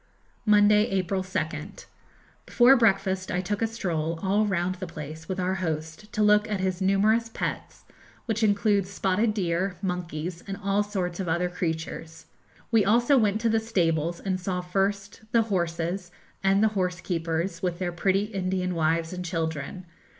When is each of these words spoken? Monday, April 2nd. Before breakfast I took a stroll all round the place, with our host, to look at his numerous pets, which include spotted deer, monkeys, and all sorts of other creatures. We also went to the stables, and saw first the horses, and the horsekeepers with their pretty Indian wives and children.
Monday, 0.47 0.85
April 0.87 1.21
2nd. 1.21 1.85
Before 2.47 2.75
breakfast 2.75 3.29
I 3.31 3.39
took 3.39 3.61
a 3.61 3.67
stroll 3.67 4.17
all 4.23 4.47
round 4.47 4.73
the 4.73 4.87
place, 4.87 5.29
with 5.29 5.39
our 5.39 5.53
host, 5.53 6.11
to 6.13 6.23
look 6.23 6.49
at 6.49 6.59
his 6.59 6.81
numerous 6.81 7.29
pets, 7.29 7.85
which 8.25 8.41
include 8.41 8.87
spotted 8.87 9.35
deer, 9.35 9.75
monkeys, 9.79 10.43
and 10.47 10.57
all 10.57 10.81
sorts 10.81 11.19
of 11.19 11.27
other 11.29 11.49
creatures. 11.49 12.25
We 12.71 12.83
also 12.83 13.15
went 13.15 13.39
to 13.41 13.49
the 13.49 13.59
stables, 13.59 14.19
and 14.19 14.39
saw 14.39 14.59
first 14.61 15.21
the 15.33 15.43
horses, 15.43 16.09
and 16.43 16.63
the 16.63 16.69
horsekeepers 16.69 17.61
with 17.61 17.77
their 17.77 17.91
pretty 17.91 18.23
Indian 18.23 18.73
wives 18.73 19.13
and 19.13 19.23
children. 19.23 19.85